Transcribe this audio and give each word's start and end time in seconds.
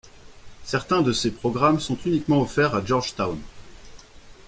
Certains 0.63 1.03
de 1.03 1.11
ces 1.11 1.29
programmes 1.29 1.79
sont 1.79 1.95
uniquement 2.05 2.41
offerts 2.41 2.73
à 2.73 2.83
Georgetown. 2.83 3.37